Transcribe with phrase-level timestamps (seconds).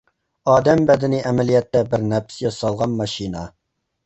[0.53, 3.47] ئادەم بەدىنى ئەمەلىيەتتە بىر نەپىس ياسالغان ماشىنا.